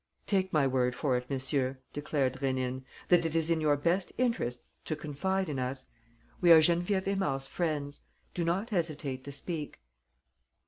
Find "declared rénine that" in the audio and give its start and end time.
1.93-3.23